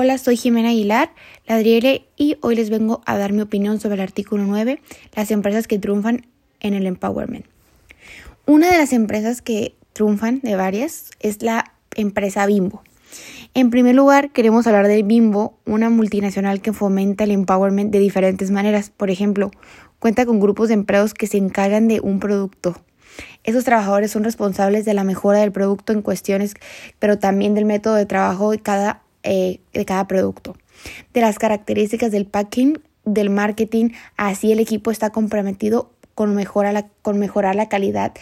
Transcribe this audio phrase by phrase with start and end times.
[0.00, 1.10] Hola, soy Jimena Aguilar,
[1.48, 4.80] ladriere, y hoy les vengo a dar mi opinión sobre el artículo 9,
[5.16, 6.24] las empresas que triunfan
[6.60, 7.44] en el empowerment.
[8.46, 12.84] Una de las empresas que triunfan de varias es la empresa Bimbo.
[13.54, 18.52] En primer lugar, queremos hablar de Bimbo, una multinacional que fomenta el empowerment de diferentes
[18.52, 18.90] maneras.
[18.90, 19.50] Por ejemplo,
[19.98, 22.80] cuenta con grupos de empleados que se encargan de un producto.
[23.42, 26.54] Esos trabajadores son responsables de la mejora del producto en cuestiones,
[27.00, 30.56] pero también del método de trabajo de cada eh, de cada producto.
[31.12, 37.18] De las características del packing, del marketing, así el equipo está comprometido con, la, con
[37.18, 38.12] mejorar la calidad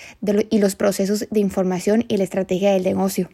[0.50, 3.30] y los procesos de información y la estrategia del negocio.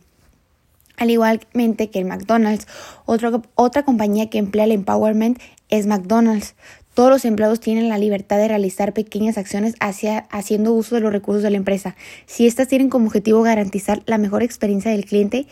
[1.02, 2.68] Al igualmente que el McDonald's,
[3.06, 5.36] otra compañía que emplea el empowerment
[5.68, 6.54] es McDonald's.
[6.94, 11.10] Todos los empleados tienen la libertad de realizar pequeñas acciones hacia, haciendo uso de los
[11.10, 11.96] recursos de la empresa.
[12.26, 15.48] Si estas tienen como objetivo garantizar la mejor experiencia del cliente,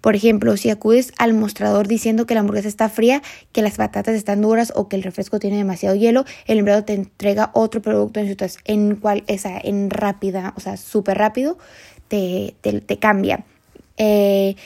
[0.00, 4.14] por ejemplo, si acudes al mostrador diciendo que la hamburguesa está fría, que las patatas
[4.14, 8.20] están duras o que el refresco tiene demasiado hielo, el empleado te entrega otro producto
[8.20, 11.58] en, en cual esa en rápida, o sea, súper rápido,
[12.06, 13.44] te, te, cambia.
[13.96, 14.56] Eh,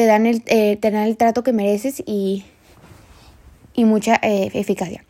[0.00, 2.44] te, dan el, eh, te dan el trato que mereces y,
[3.74, 5.04] y mucha eh, eficacia.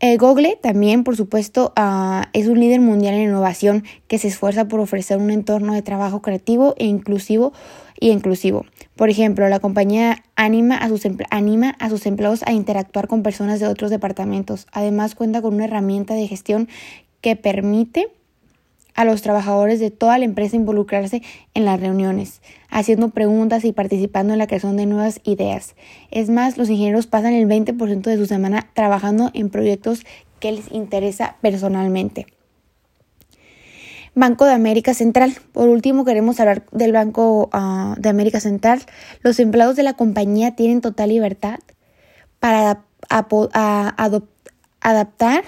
[0.00, 4.66] Eh, Google también, por supuesto, ah, es un líder mundial en innovación que se esfuerza
[4.66, 7.52] por ofrecer un entorno de trabajo creativo e inclusivo
[8.00, 8.66] y inclusivo.
[8.96, 13.60] Por ejemplo, la compañía anima a, sus anima a sus empleados a interactuar con personas
[13.60, 14.66] de otros departamentos.
[14.72, 16.68] Además, cuenta con una herramienta de gestión
[17.20, 18.08] que permite
[18.94, 21.22] a los trabajadores de toda la empresa involucrarse
[21.54, 25.74] en las reuniones, haciendo preguntas y participando en la creación de nuevas ideas.
[26.10, 30.04] Es más, los ingenieros pasan el 20% de su semana trabajando en proyectos
[30.40, 32.26] que les interesa personalmente.
[34.14, 35.34] Banco de América Central.
[35.52, 38.82] Por último, queremos hablar del Banco ah, de América Central.
[39.22, 41.58] Los empleados de la compañía tienen total libertad
[42.38, 42.84] para
[44.80, 45.44] adaptar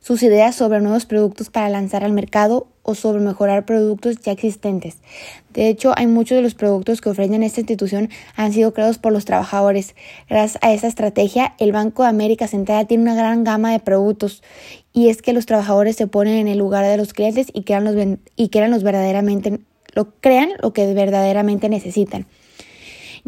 [0.00, 4.98] sus ideas sobre nuevos productos para lanzar al mercado o sobre mejorar productos ya existentes.
[5.52, 9.12] De hecho, hay muchos de los productos que ofrecen esta institución han sido creados por
[9.12, 9.94] los trabajadores.
[10.28, 14.42] Gracias a esta estrategia, el Banco de América Central tiene una gran gama de productos
[14.92, 17.84] y es que los trabajadores se ponen en el lugar de los clientes y crean
[17.84, 17.94] los,
[18.36, 19.60] y crean los verdaderamente
[19.94, 22.26] lo crean lo que verdaderamente necesitan.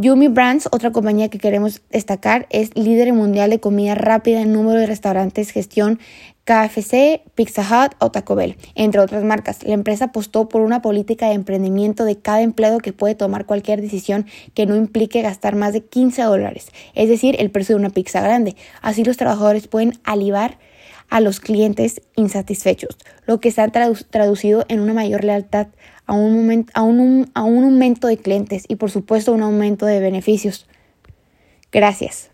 [0.03, 4.81] Yumi Brands, otra compañía que queremos destacar, es líder mundial de comida rápida en número
[4.81, 6.01] de restaurantes, gestión,
[6.43, 9.63] KFC, Pizza Hut o Taco Bell, entre otras marcas.
[9.63, 13.81] La empresa apostó por una política de emprendimiento de cada empleado que puede tomar cualquier
[13.81, 17.91] decisión que no implique gastar más de 15 dólares, es decir, el precio de una
[17.91, 18.57] pizza grande.
[18.81, 20.59] Así los trabajadores pueden alivar
[21.09, 22.97] a los clientes insatisfechos,
[23.27, 25.69] lo que se ha traducido en una mayor lealtad
[26.07, 30.01] a un, a, un, a un aumento de clientes y por supuesto un aumento de
[30.01, 30.67] beneficios.
[31.71, 32.32] Gracias.